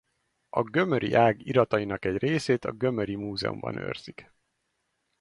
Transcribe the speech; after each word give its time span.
A 0.49 0.61
gömöri 0.61 1.13
ág 1.13 1.45
iratainak 1.45 2.05
egy 2.05 2.17
részét 2.17 2.65
a 2.65 2.71
gömöri 2.71 3.15
múzeumban 3.15 3.77
őrzik. 3.77 4.33